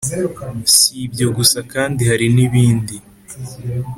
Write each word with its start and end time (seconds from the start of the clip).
si 0.75 0.89
ibyo 1.05 1.27
gusa 1.37 1.59
kandi 1.73 2.01
hari 2.09 2.27
n'ibindi 2.35 2.95